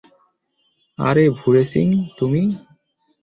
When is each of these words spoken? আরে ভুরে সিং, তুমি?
আরে 0.99 1.23
ভুরে 1.37 1.63
সিং, 1.71 1.87
তুমি? 2.17 2.41